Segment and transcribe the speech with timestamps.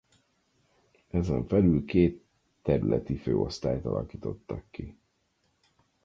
[1.09, 2.23] Ezen belül két
[2.61, 4.97] területi főosztályt alakítottak ki.